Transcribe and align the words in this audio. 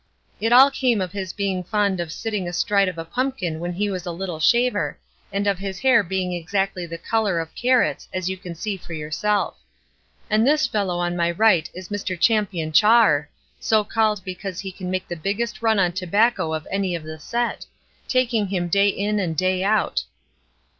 It 0.39 0.51
all 0.51 0.71
came 0.71 0.99
of 0.99 1.11
his 1.11 1.31
being 1.31 1.61
fond 1.63 1.99
of 1.99 2.11
sitting 2.11 2.47
astride 2.47 2.87
of 2.89 2.97
a 2.97 3.05
pumpkin 3.05 3.59
when 3.59 3.73
he 3.73 3.87
was 3.87 4.03
a 4.07 4.11
little 4.11 4.39
shaver, 4.39 4.97
and 5.31 5.45
of 5.45 5.59
his 5.59 5.77
hair 5.77 6.01
being 6.01 6.33
exactly 6.33 6.87
the 6.87 6.97
color 6.97 7.39
of 7.39 7.53
carrots 7.53 8.09
as 8.11 8.27
you 8.27 8.35
can 8.35 8.55
see 8.55 8.77
for 8.77 8.93
yourself. 8.93 9.59
And 10.27 10.43
this 10.47 10.65
fellow 10.65 10.97
on 10.97 11.15
my 11.15 11.29
right 11.29 11.69
is 11.75 11.89
Mr. 11.89 12.19
Champion 12.19 12.71
Chawer, 12.71 13.27
so 13.59 13.83
called 13.83 14.25
because 14.25 14.59
he 14.59 14.71
can 14.71 14.89
make 14.89 15.07
the 15.07 15.15
biggest 15.15 15.61
run 15.61 15.77
on 15.77 15.91
tobacco 15.91 16.51
of 16.51 16.65
any 16.71 16.95
of 16.95 17.03
the 17.03 17.19
set, 17.19 17.67
taking 18.07 18.47
him 18.47 18.69
day 18.69 18.87
in 18.87 19.19
and 19.19 19.37
day 19.37 19.63
out. 19.63 20.05